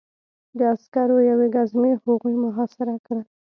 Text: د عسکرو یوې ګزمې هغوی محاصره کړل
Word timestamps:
د 0.57 0.59
عسکرو 0.73 1.17
یوې 1.29 1.47
ګزمې 1.55 1.91
هغوی 2.03 2.35
محاصره 2.45 2.95
کړل 3.05 3.21